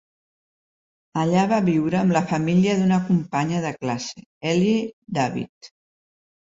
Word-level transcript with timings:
Allà 1.23 1.43
va 1.51 1.59
viure 1.67 1.99
amb 2.01 2.17
la 2.17 2.23
família 2.33 2.75
d'una 2.81 2.99
companya 3.13 3.63
de 3.69 3.77
classe, 3.85 4.27
Elie 4.57 4.85
David. 5.23 5.75